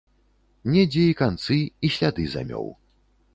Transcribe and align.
Недзе 0.75 1.03
і 1.11 1.17
канцы 1.21 1.57
і 1.85 1.91
сляды 1.97 2.27
замёў. 2.37 2.67